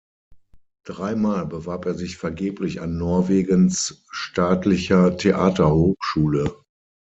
Dreimal 0.83 1.45
bewarb 1.45 1.85
er 1.85 1.93
sich 1.93 2.17
vergeblich 2.17 2.81
an 2.81 2.97
Norwegens 2.97 4.03
staatlicher 4.09 5.15
Theaterhochschule. 5.15 6.59